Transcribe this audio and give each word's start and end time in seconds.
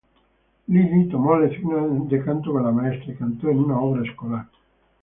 Lily 0.67 1.09
tomó 1.11 1.37
lecciones 1.37 2.09
de 2.09 2.23
canto 2.23 2.51
con 2.53 2.63
la 2.63 2.71
maestra 2.71 3.13
y 3.13 3.17
cantó 3.17 3.51
en 3.51 3.59
una 3.59 3.79
obra 3.79 4.03
escolar. 4.03 4.47